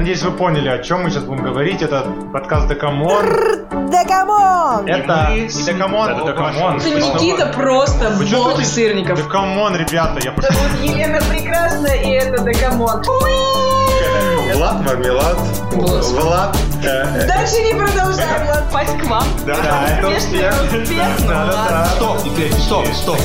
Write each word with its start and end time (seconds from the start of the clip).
надеюсь, 0.00 0.22
вы 0.22 0.30
поняли, 0.30 0.68
о 0.70 0.78
чем 0.78 1.02
мы 1.02 1.10
сейчас 1.10 1.24
будем 1.24 1.44
говорить. 1.44 1.82
Это 1.82 2.06
подкаст 2.32 2.68
Декамон. 2.68 3.22
Декамон! 3.90 4.86
Это 4.88 5.28
не 5.32 5.46
Декамон, 5.46 6.08
это 6.08 6.24
Декамон. 6.26 6.76
Это 6.78 6.88
Никита 6.88 7.46
просто 7.54 8.10
бог 8.32 8.64
сырников. 8.64 9.22
Декамон, 9.22 9.76
ребята, 9.76 10.18
я 10.24 10.32
прошу. 10.32 10.52
Зовут 10.54 10.80
Елена 10.80 11.18
Прекрасная, 11.28 11.96
и 11.96 12.12
это 12.12 12.42
Декамон. 12.42 13.02
Влад 14.54 14.80
Мармелад. 14.86 15.36
Влад. 15.72 16.56
э, 16.82 17.26
Дальше 17.26 17.60
не 17.62 17.74
продолжаем, 17.74 18.48
ладно. 18.48 18.70
Пасть 18.72 18.98
к 18.98 19.04
вам. 19.06 19.24
Да, 19.46 19.56
да, 19.56 19.98
это 19.98 20.08
успех. 20.08 20.54
Да, 20.96 21.16
да, 21.28 21.66
да. 21.68 21.84
Стоп, 21.96 22.22
теперь, 22.24 22.52
стоп, 22.54 22.86
стоп. 22.94 23.18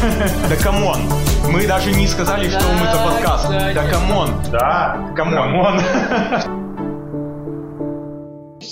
Да 0.49 0.55
come 0.57 0.87
on. 0.87 1.09
Мы 1.49 1.67
даже 1.67 1.91
не 1.91 2.07
сказали, 2.07 2.49
что 2.49 2.63
мы 2.73 2.85
за 2.91 2.97
подкаст. 2.97 3.47
Да 3.49 3.83
come 3.89 4.12
on. 4.12 4.29
Да, 4.51 4.97
come 5.15 5.52
on. 5.52 5.79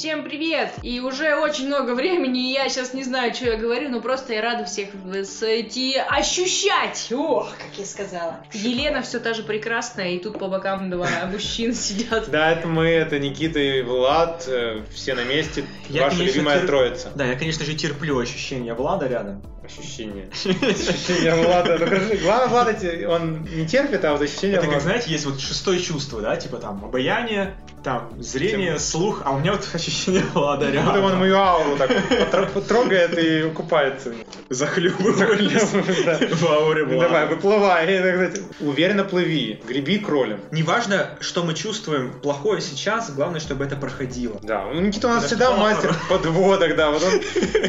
Всем 0.04 0.26
привет! 0.26 0.74
И 0.82 1.00
уже 1.00 1.34
очень 1.38 1.68
много 1.68 1.96
времени, 1.96 2.50
и 2.50 2.54
я 2.54 2.68
сейчас 2.68 2.94
не 2.94 3.06
знаю, 3.06 3.34
что 3.34 3.46
я 3.46 3.56
говорю, 3.56 3.88
но 3.88 4.02
просто 4.02 4.34
я 4.34 4.42
рада 4.42 4.66
всех 4.66 4.90
вас 4.96 5.42
эти 5.42 5.96
ощущать! 5.96 7.08
Ох, 7.14 7.52
как 7.52 7.80
я 7.80 7.86
сказала. 7.86 8.42
Елена 8.52 9.02
все 9.02 9.22
та 9.22 9.34
же 9.34 9.44
прекрасная, 9.44 10.10
и 10.10 10.20
тут 10.20 10.40
по 10.40 10.50
бокам 10.50 10.90
два 10.90 11.08
мужчин 11.32 11.74
сидят. 11.74 12.30
Да, 12.30 12.52
это 12.52 12.68
мы, 12.68 12.90
это 12.90 13.18
Никита 13.18 13.60
и 13.60 13.82
Влад, 13.82 14.44
э, 14.46 14.82
все 14.94 15.16
на 15.16 15.24
месте, 15.24 15.64
ваша 15.90 16.22
любимая 16.22 16.68
троица. 16.68 17.10
Да, 17.16 17.24
я, 17.24 17.38
конечно 17.38 17.64
же, 17.64 17.74
терплю 17.74 18.20
ощущение 18.20 18.74
Влада 18.74 19.08
рядом. 19.08 19.42
Ощущение. 19.64 20.28
Ощущение 20.34 21.34
Влада. 21.34 21.78
Ну, 21.80 21.86
хорошо, 21.86 22.16
главное, 22.22 22.48
Влад, 22.50 22.84
эти- 22.84 23.06
он 23.06 23.44
не 23.44 23.66
терпит, 23.66 24.04
а 24.04 24.12
вот 24.12 24.22
ощущение 24.22 24.58
Это 24.58 24.66
как, 24.66 24.72
Влада. 24.72 24.84
знаете, 24.84 25.12
есть 25.12 25.26
вот 25.26 25.40
шестое 25.40 25.80
чувство, 25.80 26.22
да, 26.22 26.36
типа 26.36 26.58
там 26.58 26.84
обаяние, 26.84 27.56
там 27.84 28.10
зрение, 28.20 28.80
слух, 28.80 29.22
а 29.26 29.32
у 29.32 29.40
меня 29.40 29.52
вот 29.52 29.68
ощущение 29.74 30.24
Влада 30.34 30.66
Будто 30.68 30.80
он 30.80 30.96
рядом. 30.96 31.20
мою 31.20 31.38
ауру 31.38 31.78
так 31.78 32.52
потрогает 32.52 33.18
и 33.18 33.50
купается. 33.50 34.14
Захлебываюсь 34.50 35.70
Да. 36.06 36.18
в 36.32 36.46
ауре 36.46 36.86
Ну, 36.86 37.00
Давай, 37.00 37.28
выплывай. 37.28 38.32
Уверенно 38.60 39.04
плыви, 39.04 39.62
греби 39.68 39.98
кролем. 40.00 40.40
Неважно, 40.52 41.10
что 41.20 41.44
мы 41.44 41.54
чувствуем 41.54 42.14
плохое 42.22 42.62
сейчас, 42.62 43.12
главное, 43.12 43.40
чтобы 43.40 43.66
это 43.66 43.76
проходило. 43.76 44.40
Да, 44.42 44.66
ну, 44.74 44.82
Никита 44.82 45.08
у 45.08 45.12
нас 45.12 45.26
всегда 45.26 45.56
мастер 45.56 45.94
подводок, 46.10 46.76
да. 46.76 46.92
Вот 46.92 47.04
он 47.04 47.22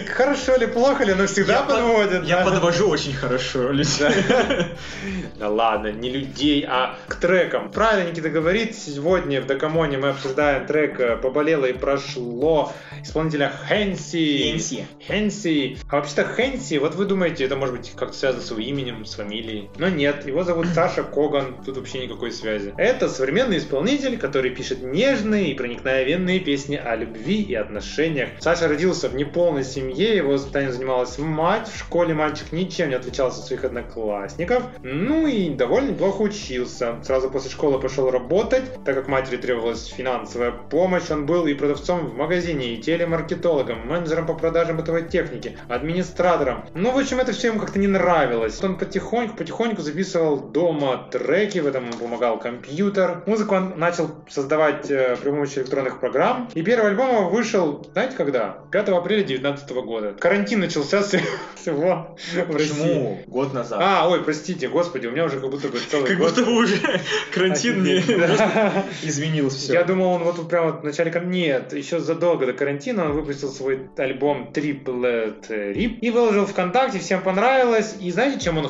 хорошо 0.15 0.57
ли, 0.57 0.67
плохо 0.67 1.05
ли, 1.05 1.15
но 1.15 1.27
всегда 1.27 1.63
подводит. 1.63 2.25
Я 2.25 2.45
подвожу 2.45 2.89
очень 2.89 3.15
хорошо 3.15 3.71
людей. 3.71 4.15
Да 5.39 5.49
ладно, 5.49 5.91
не 5.93 6.11
людей, 6.11 6.65
а 6.69 6.97
к 7.09 7.17
трекам. 7.17 7.71
Правильно 7.71 8.11
Никита 8.11 8.29
говорит, 8.31 8.77
сегодня 8.77 9.41
в 9.41 9.47
Дакамоне 9.47 9.99
мы 10.05 10.11
обсуждаем 10.11 10.67
трек 10.67 11.01
э, 11.01 11.17
«Поболело 11.17 11.65
и 11.65 11.73
прошло» 11.73 12.75
исполнителя 13.03 13.51
Хэнси. 13.69 14.51
Хэнси. 14.51 14.87
Хэнси. 15.07 15.79
А 15.89 15.97
вообще-то 15.97 16.25
Хэнси, 16.25 16.77
вот 16.79 16.95
вы 16.95 17.07
думаете, 17.07 17.45
это 17.45 17.57
может 17.57 17.77
быть 17.77 17.93
как-то 17.97 18.17
связано 18.17 18.43
с 18.43 18.51
его 18.51 18.61
именем, 18.61 19.05
с 19.05 19.15
фамилией. 19.15 19.71
Но 19.77 19.89
нет, 19.89 20.27
его 20.27 20.45
зовут 20.45 20.67
Саша 20.75 21.05
Коган, 21.05 21.57
тут 21.65 21.79
вообще 21.79 22.05
никакой 22.05 22.33
связи. 22.33 22.75
Это 22.77 23.09
современный 23.09 23.59
исполнитель, 23.59 24.19
который 24.19 24.51
пишет 24.51 24.83
нежные 24.83 25.53
и 25.53 25.55
проникновенные 25.55 26.41
песни 26.41 26.77
о 26.77 26.97
любви 26.97 27.43
и 27.43 27.55
отношениях. 27.55 28.31
Саша 28.41 28.69
родился 28.69 29.09
в 29.09 29.15
неполной 29.15 29.65
семье, 29.65 30.17
его 30.17 30.33
воспитанием 30.33 30.73
занималась 30.73 31.19
мать. 31.19 31.69
В 31.69 31.79
школе 31.79 32.13
мальчик 32.13 32.53
ничем 32.53 32.91
не 32.91 32.95
отличался 32.95 33.41
от 33.41 33.47
своих 33.47 33.65
одноклассников. 33.65 34.65
Ну 34.83 35.27
и 35.27 35.49
довольно 35.51 35.91
неплохо 35.93 36.23
учился. 36.23 36.97
Сразу 37.05 37.31
после 37.31 37.51
школы 37.51 37.81
пошел 37.81 38.11
работать, 38.11 38.65
так 38.85 38.95
как 38.95 39.09
матери 39.09 39.39
требовалась 39.39 39.94
финансовая 39.97 40.51
помощь. 40.53 41.11
Он 41.11 41.27
был 41.27 41.47
и 41.47 41.55
продавцом 41.55 42.07
в 42.07 42.15
магазине, 42.17 42.75
и 42.75 42.79
телемаркетологом, 42.83 43.87
менеджером 43.87 44.27
по 44.27 44.35
продажам 44.35 44.77
бытовой 44.77 45.09
техники, 45.09 45.57
администратором. 45.69 46.65
Ну, 46.75 46.91
в 46.91 46.99
общем, 46.99 47.21
это 47.21 47.33
все 47.33 47.49
ему 47.49 47.61
как-то 47.61 47.79
не 47.79 47.87
нравилось. 47.87 48.63
Он 48.63 48.77
потихоньку, 48.79 49.37
потихоньку 49.37 49.83
записывал 49.83 50.39
дома 50.41 51.09
треки, 51.11 51.59
в 51.59 51.67
этом 51.67 51.85
ему 51.89 51.99
помогал 51.99 52.39
компьютер. 52.39 53.23
Музыку 53.27 53.55
он 53.55 53.75
начал 53.79 54.11
создавать 54.29 54.91
э, 54.91 55.17
при 55.23 55.31
помощи 55.31 55.59
электронных 55.59 56.01
программ. 56.01 56.51
И 56.55 56.63
первый 56.63 56.91
альбом 56.91 57.11
его 57.11 57.29
вышел, 57.29 57.87
знаете 57.93 58.17
когда? 58.17 58.59
5 58.73 58.89
апреля 58.91 59.25
2019 59.25 59.71
года. 59.85 60.15
Карантин 60.19 60.61
начался 60.61 61.03
с- 61.03 61.19
всего 61.57 62.17
в. 62.35 62.53
Почему? 62.53 63.21
Год 63.27 63.53
назад. 63.55 63.81
А, 63.83 64.09
ой, 64.09 64.23
простите, 64.25 64.69
господи, 64.69 65.07
у 65.07 65.11
меня 65.13 65.25
уже 65.25 65.41
как 65.41 65.51
будто 65.51 65.69
бы 65.69 65.79
целый 65.91 66.09
Как 66.09 66.19
год. 66.19 66.31
будто 66.31 66.45
бы 66.45 66.53
уже 66.57 66.77
карантин 67.33 67.83
не 67.83 68.01
Да. 68.01 68.85
изменил 69.03 69.49
все. 69.51 69.75
Я 69.75 69.84
думал, 69.85 70.13
он 70.15 70.23
вот 70.25 70.49
прямо 70.49 70.73
в 70.73 70.85
начале... 70.85 71.13
Нет, 71.25 71.73
еще 71.73 72.01
задолго 72.01 72.47
до 72.47 72.53
карантина 72.53 73.05
он 73.07 73.13
выпустил 73.13 73.49
свой 73.51 73.89
альбом 73.97 74.51
Triplet 74.53 75.49
Rip 75.49 75.99
и 76.01 76.11
выложил 76.11 76.47
ВКонтакте, 76.47 76.99
всем 76.99 77.23
понравилось. 77.23 77.97
И 78.01 78.11
знаете, 78.11 78.41
чем 78.45 78.59
он 78.59 78.69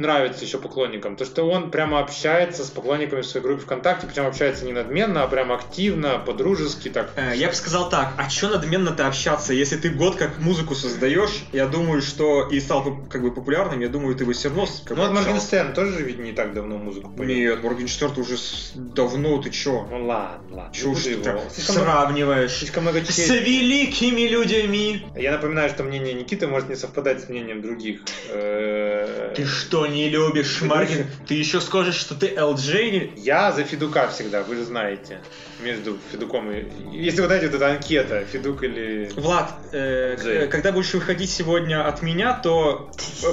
нравится 0.00 0.44
еще 0.44 0.58
поклонникам? 0.58 1.16
То, 1.16 1.24
что 1.24 1.44
он 1.48 1.70
прямо 1.70 2.00
общается 2.00 2.64
с 2.64 2.70
поклонниками 2.70 3.20
в 3.22 3.26
своей 3.26 3.44
группе 3.44 3.62
ВКонтакте, 3.62 4.06
причем 4.06 4.26
общается 4.26 4.64
не 4.64 4.72
надменно, 4.72 5.22
а 5.22 5.26
прямо 5.28 5.54
активно, 5.54 6.18
по-дружески 6.18 6.88
так. 6.88 7.10
Э, 7.16 7.32
Я 7.36 7.48
бы 7.48 7.54
сказал 7.54 7.88
так, 7.88 8.12
а 8.18 8.28
чё 8.28 8.48
надменно-то 8.48 9.06
общаться, 9.06 9.52
если 9.52 9.76
ты 9.76 9.90
год 9.90 10.16
как 10.16 10.38
музыку 10.38 10.74
создаешь, 10.74 11.44
я 11.52 11.66
думаю, 11.66 12.02
что 12.02 12.48
и 12.48 12.60
стал 12.60 12.84
как 13.10 13.22
бы 13.22 13.32
популярным, 13.32 13.80
я 13.80 13.88
думаю, 13.88 14.14
ты 14.14 14.24
бы 14.24 14.32
все 14.32 14.48
равно 14.48 14.66
как 14.84 14.96
Ну, 14.96 15.02
вот. 15.04 15.12
Моргенштерн 15.12 15.72
тоже 15.74 16.02
ведь 16.02 16.18
не 16.18 16.32
так 16.32 16.54
давно 16.54 16.78
музыку 16.78 17.10
поет. 17.10 17.28
Нет, 17.28 17.62
Моргенштерн 17.62 18.12
уже 18.18 18.36
с- 18.36 18.72
давно, 18.74 19.38
ты 19.40 19.50
чё? 19.50 19.86
Ну 19.90 20.06
ладно, 20.06 20.51
ладно. 20.52 20.72
Буду 20.84 21.00
ты 21.00 21.10
его. 21.10 21.42
Слишком 21.52 21.74
сравниваешь? 21.76 22.52
Слишком 22.52 22.82
много 22.84 23.04
С 23.04 23.06
честь. 23.08 23.30
великими 23.30 24.22
людьми! 24.28 25.06
Я 25.16 25.32
напоминаю, 25.32 25.70
что 25.70 25.82
мнение 25.82 26.14
Никиты 26.14 26.46
может 26.46 26.68
не 26.68 26.76
совпадать 26.76 27.22
с 27.24 27.28
мнением 27.28 27.62
других. 27.62 28.00
Э, 28.28 29.32
Ты 29.34 29.44
что, 29.46 29.86
не 29.86 30.08
любишь 30.08 30.62
Маргин? 30.62 31.06
Ты 31.26 31.34
еще 31.34 31.60
скажешь, 31.60 31.96
что 31.96 32.14
ты 32.14 32.28
LJ? 32.28 33.12
Я 33.16 33.52
за 33.52 33.64
Федука 33.64 34.08
всегда, 34.08 34.42
вы 34.42 34.56
же 34.56 34.64
знаете. 34.64 35.20
Между 35.62 35.96
Федуком 36.10 36.50
и... 36.50 36.64
Если 36.92 37.20
вы 37.20 37.26
знаете, 37.26 37.46
вот 37.46 37.56
эта 37.56 37.68
анкета, 37.70 38.24
Федук 38.24 38.62
или... 38.64 39.10
Влад, 39.16 39.52
э, 39.72 40.48
когда 40.50 40.72
будешь 40.72 40.92
выходить 40.94 41.30
сегодня 41.30 41.86
от 41.86 42.02
меня, 42.02 42.34
то 42.34 42.90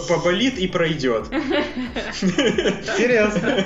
поболит 0.08 0.60
и 0.60 0.68
пройдет. 0.68 1.26
Интересно. 2.22 3.66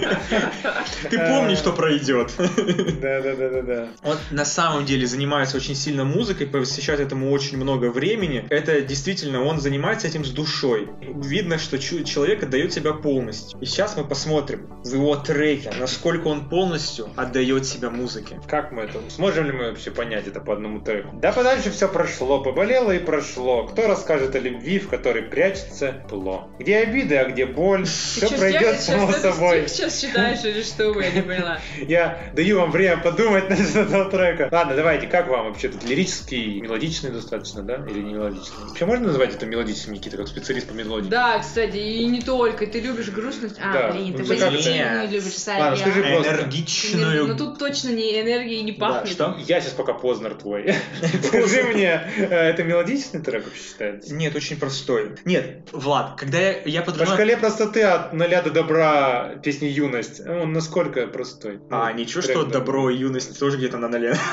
Ты 1.10 1.18
помни, 1.18 1.56
что 1.56 1.74
пройдет. 1.74 2.32
Да, 2.38 3.22
да, 3.50 3.62
да, 3.62 3.62
да, 3.62 3.76
да. 4.04 4.10
Он 4.10 4.18
на 4.32 4.46
самом 4.46 4.86
деле 4.86 5.08
занимается 5.08 5.58
очень 5.58 5.76
сильно 5.76 6.04
музыкой, 6.04 6.48
посвящает 6.48 7.00
этому 7.00 7.32
очень 7.32 7.58
много 7.58 7.90
времени. 7.90 8.46
Это 8.50 8.82
действительно, 8.82 9.44
он 9.44 9.60
занимается 9.60 10.08
этим 10.08 10.26
с 10.26 10.30
душой. 10.30 10.90
Видно, 11.02 11.58
что 11.58 11.78
человек 11.80 12.44
отдает 12.44 12.74
себя 12.74 12.94
полностью. 12.94 13.60
И 13.60 13.66
сейчас 13.66 13.98
мы 13.98 14.04
посмотрим 14.04 14.68
в 14.84 14.94
его 14.94 15.16
треке, 15.16 15.72
насколько 15.80 16.28
он 16.28 16.50
полностью 16.50 17.10
отдает 17.16 17.66
себя 17.66 17.90
музыке. 17.90 18.40
Как 18.48 18.72
мы 18.72 18.84
это... 18.84 19.00
Сможем 19.10 19.46
ли 19.46 19.52
мы 19.52 19.70
вообще 19.70 19.92
понять 19.92 20.28
это 20.28 20.40
по 20.40 20.54
одному 20.54 20.80
треку? 20.82 21.16
Да 21.22 21.32
подальше 21.32 21.72
все 21.72 21.88
прошло, 21.88 22.42
поболело 22.42 22.92
и 22.92 23.00
прошло. 23.00 23.68
Кто 23.68 23.88
расскажет 23.88 24.36
о 24.36 24.40
любви, 24.40 24.80
в 24.80 24.90
которой 24.90 25.24
прячется 25.24 26.04
пло? 26.10 26.50
Где 26.60 26.78
обиды, 26.78 27.16
а 27.18 27.30
где 27.30 27.46
боль? 27.46 27.86
Все 27.86 28.30
пройдет 28.30 28.80
само 28.82 29.12
собой. 29.12 29.68
сейчас 29.68 30.02
читаешь 30.02 30.44
или 30.44 30.62
что 30.62 30.92
вы, 30.92 31.04
я 31.04 31.12
не 31.12 31.22
поняла. 31.22 31.60
Я 31.88 32.32
даю 32.34 32.60
вам 32.60 32.72
время 32.72 32.98
подумать 32.98 33.33
насчет 33.50 33.76
этого 33.76 34.10
трека. 34.10 34.50
Ладно, 34.52 34.76
давайте, 34.76 35.08
как 35.08 35.28
вам 35.28 35.48
вообще 35.48 35.70
тут 35.70 35.84
лирический, 35.84 36.62
мелодичный 36.62 37.12
достаточно, 37.12 37.62
да? 37.64 37.86
Или 37.90 38.02
не 38.02 38.14
мелодичный? 38.14 38.66
Вообще 38.68 38.86
можно 38.86 39.08
назвать 39.08 39.36
это 39.36 39.46
мелодичным, 39.46 39.96
Никита, 39.96 40.18
как 40.18 40.28
специалист 40.28 40.68
по 40.68 40.74
мелодии? 40.74 41.10
Да, 41.10 41.40
кстати, 41.40 41.78
и 41.78 42.06
не 42.06 42.22
только. 42.22 42.68
Ты 42.68 42.80
любишь 42.80 43.10
грустность. 43.10 43.56
А, 43.62 43.74
Да. 43.74 43.92
блин, 43.92 44.14
ты 44.14 44.22
Ну, 44.24 44.28
позитивную 44.28 45.10
любишь, 45.10 45.34
Ладно, 45.48 45.78
скажи 45.78 46.02
просто. 46.04 46.30
Энергичную. 46.34 47.28
Ну 47.28 47.38
тут 47.38 47.60
точно 47.60 47.90
не 47.90 48.20
энергии 48.22 48.60
не 48.62 48.72
Да, 48.74 48.80
пахнет. 48.90 49.10
что? 49.14 49.38
Я 49.48 49.62
сейчас 49.62 49.74
пока 49.74 49.94
Познер 49.94 50.34
твой. 50.36 50.74
Скажи 51.24 51.64
мне, 51.64 52.02
э, 52.18 52.24
это 52.50 52.64
мелодичный 52.64 53.22
трек 53.22 53.46
вообще 53.46 53.62
считается? 53.64 54.14
Нет, 54.14 54.36
очень 54.36 54.58
простой. 54.58 55.12
Нет, 55.26 55.70
Влад, 55.72 56.20
когда 56.20 56.40
я, 56.40 56.62
я 56.66 56.82
По 56.82 56.92
подразумеваю... 56.92 57.16
шкале 57.18 57.38
простоты 57.38 57.82
от 57.84 58.14
нуля 58.14 58.42
до 58.42 58.50
добра 58.52 59.36
песни 59.44 59.66
«Юность». 59.68 60.20
Он 60.28 60.52
насколько 60.54 61.08
простой? 61.08 61.60
А, 61.70 61.90
Ну, 61.92 61.98
ничего, 62.00 62.22
что 62.22 62.44
да. 62.44 62.52
добро 62.60 62.90
и 62.90 62.98
юность 62.98 63.23
тоже 63.40 63.58
где-то 63.58 63.78
на 63.78 63.88
ноле. 63.88 64.16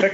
Так 0.00 0.12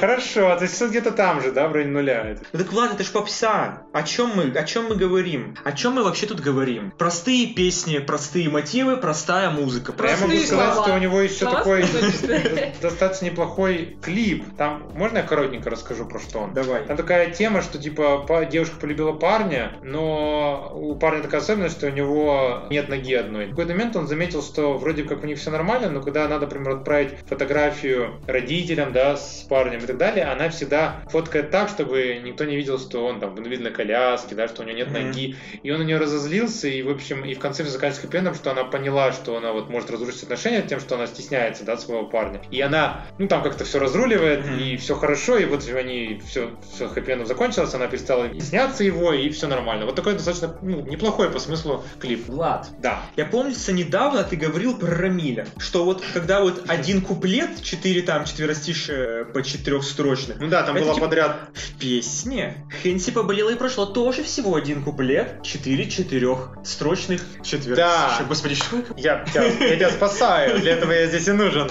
Хорошо, 0.00 0.54
то 0.56 0.62
есть 0.62 0.74
всё 0.74 0.88
где-то 0.88 1.12
там 1.12 1.40
же, 1.40 1.52
да, 1.52 1.68
в 1.68 1.72
районе 1.72 1.92
нуля. 1.92 2.36
Ну 2.52 2.58
так 2.58 2.72
ладно, 2.72 2.94
это 2.94 3.04
ж 3.04 3.10
попса. 3.10 3.82
О 3.92 4.02
чем 4.02 4.32
мы, 4.34 4.44
о 4.50 4.64
чем 4.64 4.86
мы 4.88 4.96
говорим? 4.96 5.56
О 5.64 5.72
чем 5.72 5.94
мы 5.94 6.02
вообще 6.04 6.26
тут 6.26 6.40
говорим? 6.40 6.92
Простые 6.98 7.48
песни, 7.54 7.98
простые 7.98 8.48
мотивы, 8.48 8.96
простая 8.96 9.50
музыка. 9.50 9.92
Я 9.92 10.16
могу 10.16 10.18
Простые 10.18 10.40
сказать, 10.46 10.72
слова. 10.74 10.86
что 10.88 10.96
у 10.96 10.98
него 10.98 11.20
еще 11.20 11.34
Слова 11.44 11.56
такой 11.58 11.84
достаточно 12.80 13.26
неплохой 13.26 13.96
клип. 14.02 14.44
Там, 14.56 14.88
можно 14.94 15.18
я 15.18 15.22
коротенько 15.24 15.70
расскажу 15.70 16.06
про 16.06 16.18
что 16.18 16.40
он? 16.40 16.54
Давай. 16.54 16.84
Там 16.84 16.96
такая 16.96 17.30
тема, 17.30 17.62
что 17.62 17.78
типа 17.78 18.24
па- 18.26 18.44
девушка 18.44 18.76
полюбила 18.80 19.12
парня, 19.12 19.72
но 19.82 20.72
у 20.74 20.94
парня 20.96 21.22
такая 21.22 21.40
особенность, 21.40 21.76
что 21.78 21.86
у 21.86 21.90
него 21.90 22.64
нет 22.70 22.88
ноги 22.88 23.14
одной. 23.14 23.46
В 23.46 23.50
какой-то 23.50 23.72
момент 23.72 23.96
он 23.96 24.06
заметил, 24.06 24.42
что 24.42 24.78
вроде 24.78 25.04
как 25.04 25.22
у 25.22 25.26
них 25.26 25.38
все 25.38 25.50
нормально, 25.50 25.90
но 25.90 26.00
когда 26.00 26.26
надо, 26.28 26.46
например, 26.46 26.76
отправить 26.76 27.10
фотографию 27.28 28.20
родителям, 28.26 28.92
да, 28.92 29.16
с 29.16 29.41
парнем 29.42 29.80
и 29.80 29.86
так 29.86 29.98
далее, 29.98 30.24
она 30.26 30.48
всегда 30.48 31.02
фоткает 31.10 31.50
так, 31.50 31.68
чтобы 31.68 32.20
никто 32.24 32.44
не 32.44 32.56
видел, 32.56 32.78
что 32.78 33.06
он 33.06 33.20
там 33.20 33.34
в 33.34 33.70
коляске, 33.72 34.34
да, 34.34 34.48
что 34.48 34.62
у 34.62 34.64
него 34.64 34.76
нет 34.76 34.90
Мгм. 34.90 35.06
ноги. 35.06 35.36
И 35.62 35.70
он 35.70 35.78
на 35.80 35.82
нее 35.84 35.98
разозлился, 35.98 36.68
и, 36.68 36.82
в 36.82 36.90
общем, 36.90 37.24
и 37.24 37.34
в 37.34 37.38
конце 37.38 37.62
все 37.64 37.72
заканчивается 37.72 38.06
хэппи-эндом, 38.08 38.34
что 38.34 38.50
она 38.50 38.64
поняла, 38.64 39.12
что 39.12 39.36
она 39.36 39.52
вот 39.52 39.68
может 39.70 39.90
разрушить 39.90 40.24
отношения 40.24 40.62
тем, 40.62 40.80
что 40.80 40.94
она 40.96 41.06
стесняется, 41.06 41.64
да, 41.64 41.76
своего 41.76 42.04
парня. 42.06 42.40
И 42.50 42.60
она, 42.60 43.04
ну, 43.18 43.28
там 43.28 43.42
как-то 43.42 43.64
все 43.64 43.78
разруливает, 43.78 44.44
Мгм. 44.46 44.58
и 44.58 44.76
все 44.76 44.94
хорошо, 44.94 45.38
и 45.38 45.44
вот 45.44 45.68
они 45.68 46.20
все, 46.26 46.50
все 46.74 46.86
хэппи-эндом 46.86 47.26
закончилось, 47.26 47.74
она 47.74 47.86
перестала 47.86 48.28
стесняться 48.28 48.84
его, 48.84 49.12
и 49.12 49.28
все 49.30 49.46
нормально. 49.48 49.86
Вот 49.86 49.94
такой 49.96 50.14
достаточно 50.14 50.56
ну, 50.62 50.80
неплохой 50.82 51.30
по 51.30 51.38
смыслу 51.38 51.84
клип. 52.00 52.26
Влад, 52.28 52.68
Да. 52.78 53.02
я 53.16 53.24
помнится, 53.26 53.72
недавно 53.72 54.22
ты 54.24 54.36
говорил 54.36 54.76
про 54.78 54.88
Рамиля, 54.94 55.46
что 55.58 55.84
вот 55.84 56.02
когда 56.12 56.40
вот 56.40 56.64
один 56.68 57.00
куплет, 57.00 57.62
четыре 57.62 58.02
там 58.02 58.24
четверостишие 58.24 59.24
по 59.32 59.42
четырехстрочных, 59.42 60.38
Ну 60.40 60.48
да, 60.48 60.62
там 60.62 60.76
Это 60.76 60.84
было 60.84 60.94
типа- 60.94 61.06
подряд. 61.06 61.36
в 61.54 61.78
песне 61.78 62.66
Хенси 62.82 63.10
поболела 63.12 63.50
и 63.50 63.54
прошло 63.54 63.86
тоже 63.86 64.22
всего 64.22 64.54
один 64.56 64.82
куплет, 64.82 65.42
четыре 65.42 65.88
четырехстрочных 65.88 67.20
четвертостишия. 67.42 67.76
Да. 67.76 68.24
Господи, 68.28 68.54
что 68.54 68.78
это? 68.78 68.94
Я, 68.96 69.24
тебя- 69.24 69.44
я 69.44 69.76
тебя 69.76 69.90
спасаю, 69.90 70.58
для 70.60 70.72
этого 70.76 70.92
я 70.92 71.06
здесь 71.06 71.28
и 71.28 71.32
нужен. 71.32 71.70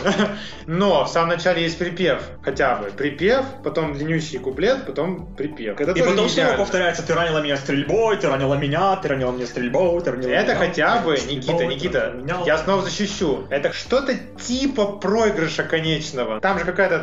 Но 0.67 1.05
в 1.05 1.09
самом 1.09 1.29
начале 1.29 1.63
есть 1.63 1.77
припев, 1.77 2.21
хотя 2.43 2.75
бы. 2.75 2.91
Припев, 2.91 3.45
потом 3.63 3.93
длиннющий 3.93 4.39
куплет, 4.39 4.85
потом 4.85 5.33
припев. 5.35 5.79
Это 5.79 5.91
И 5.91 6.01
потом 6.01 6.29
снова 6.29 6.53
повторяется, 6.57 7.03
ты 7.03 7.13
ранила 7.13 7.39
меня 7.41 7.57
стрельбой, 7.57 8.17
ты 8.17 8.27
ранила 8.27 8.55
меня, 8.55 8.95
ты 8.97 9.07
ранила 9.09 9.31
меня 9.31 9.45
стрельбой, 9.47 10.01
ты 10.01 10.11
ранила 10.11 10.29
Это 10.31 10.55
меня. 10.55 10.65
хотя 10.67 10.97
бы, 10.99 11.13
Никита, 11.13 11.65
Никита, 11.65 12.13
я 12.45 12.57
снова 12.57 12.81
защищу. 12.81 13.45
Это 13.49 13.73
что-то 13.73 14.15
типа 14.45 14.85
проигрыша 14.97 15.63
конечного. 15.63 16.39
Там 16.39 16.59
же 16.59 16.65
какая-то 16.65 16.99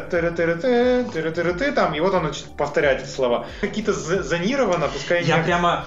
тыры-тыры-ты 0.57 1.73
там, 1.73 1.95
и 1.95 2.01
вот 2.01 2.15
он 2.15 2.25
начинает 2.25 2.57
повторять 2.57 3.03
эти 3.03 3.11
слова. 3.11 3.47
Какие-то 3.61 3.93
зонировано, 3.93 4.89
пускай 4.89 5.25
Я 5.25 5.39
прямо, 5.39 5.87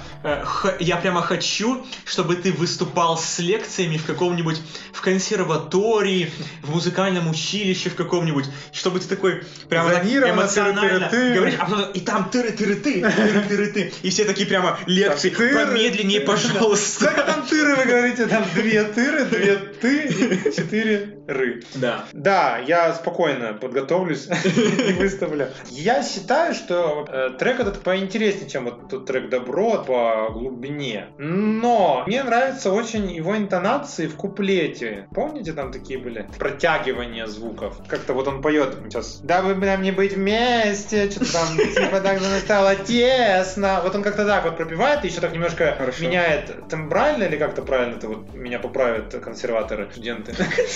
я 0.79 0.97
прямо 0.97 1.21
хочу, 1.21 1.85
чтобы 2.05 2.35
ты 2.35 2.51
выступал 2.51 3.17
с 3.17 3.39
лекциями 3.39 3.97
в 3.97 4.05
каком-нибудь, 4.05 4.61
в 4.93 5.01
консерватории, 5.01 6.31
в 6.61 6.71
музыкальном 6.71 7.29
училище 7.29 7.89
в 7.89 7.95
каком-нибудь, 7.95 8.45
чтобы 8.71 8.99
ты 8.99 9.07
такой 9.07 9.43
прямо 9.69 9.91
так 9.91 10.05
эмоционально 10.05 11.09
тыры-тыры-ты. 11.09 11.33
говоришь, 11.35 11.55
а 11.59 11.65
потом 11.65 11.91
и 11.91 11.99
там 11.99 12.29
тыры-тыры-ты, 12.31 13.01
тыры-тыры-ты, 13.01 13.93
и 14.01 14.09
все 14.09 14.25
такие 14.25 14.47
прямо 14.47 14.77
лекции, 14.85 15.29
тыры. 15.29 15.65
помедленнее, 15.65 16.21
пожалуйста. 16.21 17.05
Сколько 17.05 17.23
там 17.23 17.45
тыры 17.47 17.75
вы 17.75 17.85
говорите? 17.85 18.27
Там 18.27 18.45
две 18.53 18.83
тыры, 18.83 19.25
две 19.25 19.55
ты 19.55 20.51
четыре 20.55 21.17
ры. 21.27 21.61
Да. 21.75 22.05
Да, 22.13 22.57
я 22.59 22.93
спокойно 22.93 23.53
подготовлюсь 23.53 24.27
и 24.45 24.93
выставлю. 24.93 25.49
Я 25.69 26.03
считаю, 26.03 26.53
что 26.53 27.07
э, 27.07 27.29
трек 27.37 27.59
этот 27.59 27.81
поинтереснее, 27.81 28.49
чем 28.49 28.65
вот 28.65 28.89
тот 28.89 29.05
трек 29.05 29.29
«Добро» 29.29 29.83
по 29.83 30.29
глубине. 30.31 31.07
Но 31.17 32.03
мне 32.07 32.23
нравятся 32.23 32.71
очень 32.71 33.11
его 33.11 33.37
интонации 33.37 34.07
в 34.07 34.15
куплете. 34.15 35.07
Помните, 35.13 35.53
там 35.53 35.71
такие 35.71 35.99
были? 35.99 36.27
Протягивания 36.37 37.27
звуков. 37.27 37.77
Как-то 37.87 38.13
вот 38.13 38.27
он 38.27 38.41
поет 38.41 38.75
сейчас. 38.85 39.19
Да 39.21 39.41
вы 39.41 39.55
нам 39.55 39.81
не 39.81 39.91
быть 39.91 40.13
вместе, 40.13 41.09
что-то 41.09 41.33
там, 41.33 41.57
типа 41.57 42.01
так 42.01 42.19
стало 42.43 42.75
тесно. 42.75 43.81
Вот 43.83 43.95
он 43.95 44.03
как-то 44.03 44.25
так 44.25 44.43
вот 44.43 44.57
пропевает, 44.57 45.03
и 45.03 45.07
еще 45.07 45.21
так 45.21 45.33
немножко 45.33 45.75
Хорошо. 45.77 46.03
меняет 46.03 46.67
тембрально 46.69 47.23
или 47.23 47.37
как-то 47.37 47.61
правильно 47.61 47.95
это 47.95 48.07
вот 48.07 48.33
меня 48.33 48.59
поправят 48.59 49.13
консерваторы, 49.23 49.89
студенты. 49.91 50.33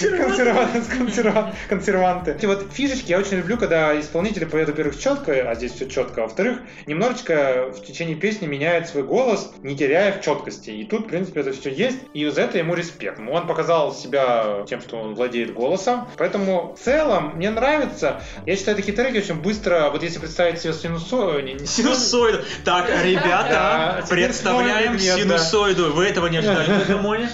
Консерванты, 0.46 0.80
консерва- 0.98 1.54
консерванты. 1.70 2.32
Эти 2.32 2.46
вот 2.46 2.68
фишечки 2.72 3.12
я 3.12 3.20
очень 3.20 3.38
люблю, 3.38 3.58
когда 3.58 4.00
исполнители 4.00 4.46
поют, 4.46 4.70
во-первых, 4.70 5.00
четко, 5.00 5.50
а 5.50 5.56
здесь 5.56 5.74
все 5.74 5.88
четко, 5.90 6.22
а 6.22 6.24
во-вторых, 6.26 6.60
немножечко 6.86 7.72
в 7.76 7.84
течение 7.86 8.16
песни 8.16 8.46
меняет 8.46 8.88
свой 8.88 9.04
голос, 9.04 9.52
не 9.64 9.76
теряя 9.76 10.12
в 10.14 10.22
четкости. 10.24 10.70
И 10.70 10.84
тут, 10.86 11.06
в 11.06 11.10
принципе, 11.10 11.42
это 11.42 11.52
все 11.54 11.72
есть, 11.72 11.98
и 12.14 12.26
за 12.28 12.42
это 12.42 12.58
ему 12.58 12.76
респект. 12.76 13.20
Он 13.20 13.48
показал 13.48 13.94
себя 13.94 14.64
тем, 14.68 14.82
что 14.82 14.98
он 14.98 15.16
владеет 15.16 15.54
голосом, 15.54 16.08
поэтому 16.18 16.76
в 16.80 16.84
целом 16.84 17.34
мне 17.36 17.50
нравится. 17.50 18.22
Я 18.46 18.56
считаю, 18.56 18.78
такие 18.78 18.94
треки 18.96 19.18
очень 19.18 19.36
быстро, 19.36 19.90
вот 19.92 20.04
если 20.04 20.20
представить 20.20 20.60
себе 20.62 20.74
синусоиду, 20.74 21.40
не, 21.42 21.54
не 21.54 21.66
Синусоиду. 21.66 22.44
Так, 22.64 22.90
ребята, 23.04 24.06
представляем 24.10 24.94
синусоиду. 25.00 25.94
Вы 25.94 26.06
этого 26.06 26.28
не 26.28 26.38
ожидали 26.38 26.70
на 26.80 26.86
Гамоне? 26.86 27.30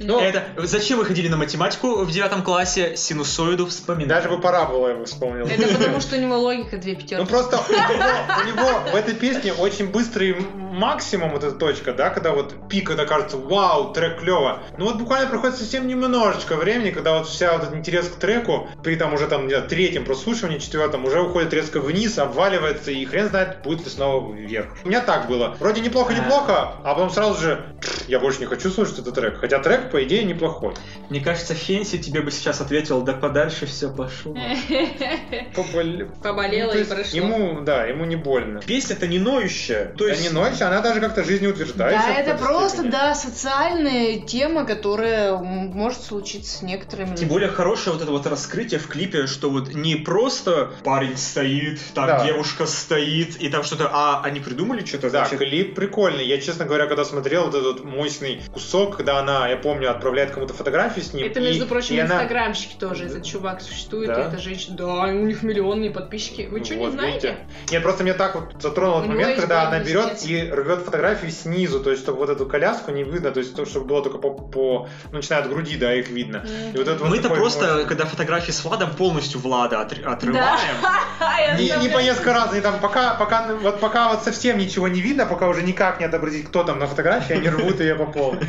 Но 0.00 0.14
Ну, 0.14 0.20
это 0.20 0.44
зачем 0.58 0.98
вы 0.98 1.04
ходили 1.04 1.28
на 1.28 1.36
математику 1.36 2.04
в 2.04 2.10
девятом 2.10 2.42
классе? 2.42 2.96
Синусоиду 2.96 3.66
вспоминать. 3.66 4.08
Даже 4.08 4.28
бы 4.28 4.40
я 4.88 4.94
бы 4.94 5.04
вспомнил. 5.04 5.46
Это 5.46 5.68
потому, 5.78 6.00
что 6.00 6.16
у 6.16 6.20
него 6.20 6.38
логика 6.38 6.76
две 6.76 6.92
Ну 6.94 6.98
пятерки. 7.00 7.26
просто 7.26 7.60
у 7.68 7.72
него, 7.72 8.04
у 8.42 8.46
него 8.46 8.90
в 8.92 8.94
этой 8.94 9.14
песне 9.14 9.52
очень 9.52 9.88
быстрый 9.88 10.36
максимум, 10.54 11.30
вот 11.30 11.44
эта 11.44 11.54
точка, 11.54 11.92
да, 11.92 12.10
когда 12.10 12.32
вот 12.32 12.68
пик, 12.68 12.86
когда 12.88 13.06
кажется, 13.06 13.36
вау, 13.36 13.92
трек 13.92 14.20
клево. 14.20 14.60
Ну 14.78 14.86
вот 14.86 14.96
буквально 14.96 15.28
проходит 15.28 15.56
совсем 15.56 15.86
немножечко 15.86 16.56
времени, 16.56 16.90
когда 16.90 17.18
вот 17.18 17.28
вся 17.28 17.52
вот 17.52 17.62
этот 17.62 17.74
интерес 17.76 18.08
к 18.08 18.16
треку, 18.16 18.68
при 18.82 18.96
там 18.96 19.14
уже 19.14 19.28
там, 19.28 19.46
не 19.46 19.54
знаю, 19.54 19.68
третьем 19.68 20.04
прослушивании, 20.04 20.58
четвертом, 20.58 21.04
уже 21.04 21.20
уходит 21.20 21.52
резко 21.52 21.80
вниз, 21.80 22.18
обваливается, 22.18 22.90
и 22.90 23.04
хрен 23.04 23.28
знает, 23.28 23.62
будет 23.62 23.84
ли 23.84 23.90
снова 23.90 24.32
вверх. 24.34 24.68
У 24.84 24.88
меня 24.88 25.00
так 25.00 25.28
было. 25.28 25.56
Вроде 25.60 25.80
неплохо-неплохо, 25.80 26.72
а 26.82 26.94
потом 26.94 27.10
сразу 27.10 27.40
же, 27.40 27.64
«Пф, 27.80 27.93
я 28.08 28.18
больше 28.20 28.40
не 28.40 28.46
хочу 28.46 28.70
слушать 28.70 28.98
этот 28.98 29.14
трек. 29.14 29.38
Хотя 29.40 29.58
трек, 29.60 29.90
по 29.90 30.02
идее, 30.04 30.24
неплохой. 30.24 30.74
Мне 31.10 31.20
кажется, 31.20 31.54
Хенси 31.54 31.98
тебе 31.98 32.20
бы 32.20 32.30
сейчас 32.30 32.60
ответил, 32.60 33.02
да 33.02 33.12
подальше 33.12 33.66
все 33.66 33.88
пошло. 33.90 34.34
Побол- 35.54 36.10
Поболело 36.22 36.72
Ну, 36.72 36.78
и 36.80 36.84
прошло. 36.84 37.16
Ему, 37.16 37.60
да, 37.62 37.84
ему 37.84 38.04
не 38.04 38.16
больно. 38.16 38.60
Песня-то 38.60 39.06
не 39.06 39.18
ноющая. 39.18 39.86
То 39.96 40.04
Да 40.04 40.10
есть 40.10 40.22
не 40.22 40.28
ночью, 40.30 40.66
она 40.66 40.80
даже 40.80 41.00
как-то 41.00 41.24
жизнеутверждающая. 41.24 42.00
Да, 42.02 42.14
это 42.14 42.34
просто, 42.36 42.78
степени. 42.78 42.90
да, 42.90 43.14
социальная 43.14 44.18
тема, 44.20 44.64
которая 44.64 45.36
может 45.36 46.02
случиться 46.02 46.58
с 46.58 46.62
некоторыми 46.62 47.16
Тем 47.16 47.28
более 47.28 47.48
хорошее 47.50 47.94
вот 47.94 48.02
это 48.02 48.10
вот 48.10 48.26
раскрытие 48.26 48.80
в 48.80 48.86
клипе, 48.88 49.26
что 49.26 49.50
вот 49.50 49.74
не 49.74 49.96
просто 49.96 50.70
парень 50.84 51.16
стоит, 51.16 51.80
там 51.94 52.06
Да. 52.06 52.24
девушка 52.26 52.66
стоит, 52.66 53.36
и 53.40 53.48
там 53.48 53.62
что-то, 53.64 53.90
а 53.92 54.20
они 54.24 54.40
придумали 54.40 54.84
что-то, 54.84 55.10
Да, 55.10 55.20
значит, 55.26 55.38
клип 55.38 55.74
прикольный. 55.74 56.26
Я, 56.26 56.40
честно 56.40 56.64
говоря, 56.64 56.86
когда 56.86 57.04
смотрел 57.04 57.44
вот 57.46 57.54
этот 57.54 57.84
мощный 57.94 58.42
кусок, 58.52 58.96
когда 58.96 59.18
она, 59.18 59.48
я 59.48 59.56
помню, 59.56 59.90
отправляет 59.90 60.30
кому-то 60.32 60.54
фотографию 60.54 61.04
с 61.04 61.12
ним. 61.12 61.26
Это, 61.26 61.40
и- 61.40 61.44
между 61.44 61.66
прочим, 61.66 61.94
и 61.96 61.98
она- 62.00 62.14
инстаграмщики 62.16 62.74
тоже. 62.78 63.04
Этот 63.06 63.24
чувак 63.24 63.60
существует, 63.60 64.08
Да? 64.08 64.22
и 64.24 64.28
эта 64.28 64.38
женщина. 64.38 64.76
Да, 64.76 64.86
у 65.04 65.10
них 65.24 65.42
миллионные 65.42 65.90
подписчики. 65.90 66.48
Вы 66.50 66.64
что, 66.64 66.74
не 66.74 66.80
Вот, 66.80 66.92
знаете? 66.92 67.28
видите? 67.28 67.36
Нет, 67.72 67.82
просто 67.82 68.02
мне 68.02 68.14
так 68.14 68.34
вот 68.34 68.62
затронул 68.62 68.98
этот 68.98 69.08
момент, 69.08 69.36
когда 69.40 69.68
она 69.68 69.78
берет 69.80 70.18
снять. 70.18 70.26
и 70.48 70.50
рвет 70.50 70.80
фотографию 70.80 71.30
снизу, 71.30 71.80
то 71.80 71.90
есть, 71.90 72.02
чтобы 72.02 72.18
вот 72.18 72.30
эту 72.30 72.46
коляску 72.46 72.90
не 72.90 73.04
видно, 73.04 73.30
то 73.30 73.40
есть, 73.40 73.54
то, 73.54 73.64
чтобы 73.64 73.86
было 73.86 74.02
только 74.02 74.18
по, 74.18 74.30
по- 74.30 74.88
ну, 75.10 75.16
начиная 75.18 75.40
от 75.42 75.48
груди, 75.48 75.76
да, 75.76 75.94
их 75.94 76.08
видно. 76.08 76.44
И 76.74 76.76
вот 76.76 76.88
это 76.88 76.98
вот 77.04 77.10
Мы-то 77.10 77.28
просто, 77.30 77.66
мощный- 77.74 77.86
когда 77.86 78.04
фотографии 78.06 78.50
с 78.52 78.64
Владом, 78.64 78.90
полностью 78.94 79.40
Влада 79.40 79.76
отр- 79.76 80.02
Да. 80.02 80.12
отрываем. 80.12 80.76
Я 81.20 81.56
Не, 81.56 81.82
не 81.82 81.88
по 81.88 81.98
несколько 81.98 82.32
раз, 82.32 82.52
они 82.52 82.60
там 82.60 82.78
пока, 82.80 83.14
пока, 83.14 83.54
вот 83.54 83.80
пока 83.80 84.08
вот 84.08 84.22
совсем 84.24 84.58
ничего 84.58 84.88
не 84.88 85.00
видно, 85.00 85.26
пока 85.26 85.48
уже 85.48 85.62
никак 85.62 86.00
не 86.00 86.06
отобразить, 86.06 86.46
кто 86.48 86.64
там 86.64 86.78
на 86.78 86.86
фотографии, 86.86 87.34
они 87.34 87.48
рвут 87.48 87.80
ее 87.84 87.94
по 87.96 88.06
полной. 88.06 88.40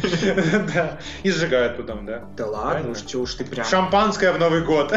Да. 0.73 0.97
И 1.23 1.31
сжигают 1.31 1.77
потом, 1.77 2.05
да. 2.05 2.21
Да 2.35 2.45
ладно, 2.47 2.91
уж 2.91 3.01
чё 3.01 3.19
уж 3.21 3.33
ты 3.35 3.45
прям. 3.45 3.65
Шампанское 3.65 4.31
в 4.31 4.39
Новый 4.39 4.61
год. 4.61 4.93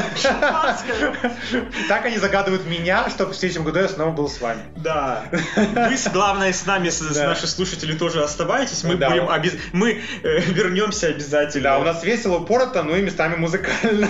Так 1.89 2.05
они 2.07 2.19
загадывают 2.19 2.67
меня, 2.67 3.09
чтобы 3.11 3.33
в 3.33 3.37
следующем 3.37 3.65
году 3.65 3.81
я 3.81 3.89
снова 3.89 4.11
был 4.11 4.29
с 4.29 4.41
вами. 4.41 4.61
Да. 4.77 5.25
Вы, 5.57 5.97
главное, 6.13 6.53
с 6.53 6.67
нами 6.67 6.91
наши 7.27 7.47
слушатели 7.47 7.93
тоже 7.97 8.23
оставайтесь. 8.23 8.85
Мы 8.85 8.95
будем 8.97 9.29
обез- 9.29 9.59
мы 9.73 10.01
э, 10.23 10.41
вернемся 10.41 11.09
обязательно. 11.09 11.65
Да, 11.65 11.79
у 11.79 11.83
нас 11.85 12.03
весело, 12.05 12.39
упорото, 12.39 12.83
но 12.83 12.97
и 12.97 13.03
местами 13.03 13.37
музыкально. 13.37 14.09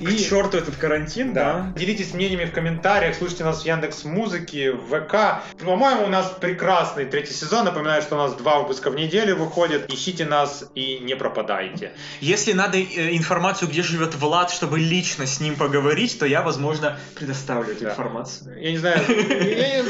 к 0.00 0.16
черту 0.16 0.58
этот 0.58 0.76
карантин, 0.76 1.32
Да. 1.34 1.44
да. 1.74 1.78
Делитесь 1.78 2.14
мнениями 2.14 2.44
в 2.44 2.52
комментариях, 2.52 3.16
слушайте 3.16 3.44
нас 3.44 3.62
в 3.62 3.66
Яндекс 3.66 4.04
Музыке, 4.04 4.72
в 4.72 4.86
ВК. 4.88 5.42
По-моему, 5.64 6.04
у 6.04 6.08
нас 6.08 6.32
прекрасный 6.40 7.04
третий 7.04 7.34
сезон. 7.34 7.64
Напоминаю, 7.64 8.02
что 8.02 8.14
у 8.16 8.18
нас 8.18 8.34
два 8.34 8.58
выпуска 8.60 8.90
в 8.90 8.94
неделю 8.96 9.36
выходит. 9.36 9.63
Ищите 9.72 10.24
нас 10.24 10.64
и 10.74 10.98
не 11.00 11.16
пропадайте. 11.16 11.92
Если 12.20 12.52
надо 12.52 12.78
э, 12.78 13.16
информацию, 13.16 13.68
где 13.68 13.82
живет 13.82 14.14
Влад, 14.14 14.50
чтобы 14.50 14.78
лично 14.78 15.26
с 15.26 15.40
ним 15.40 15.56
поговорить, 15.56 16.18
то 16.18 16.26
я, 16.26 16.42
возможно, 16.42 16.98
предоставлю 17.14 17.72
эту 17.72 17.84
Да. 17.84 17.90
информацию. 17.90 18.60
Я 18.60 18.70
не 18.70 18.78
знаю, 18.78 19.00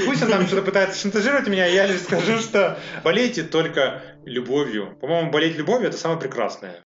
пусть 0.06 0.22
он 0.22 0.30
там 0.30 0.46
что-то 0.46 0.62
пытается 0.62 1.00
шантажировать 1.00 1.46
меня, 1.48 1.66
я 1.66 1.86
лишь 1.86 2.00
скажу, 2.02 2.38
что 2.38 2.78
болейте 3.02 3.42
только 3.42 4.02
любовью. 4.24 4.96
По-моему, 5.00 5.30
болеть 5.30 5.56
любовью 5.56 5.88
это 5.88 5.98
самое 5.98 6.18
прекрасное. 6.20 6.80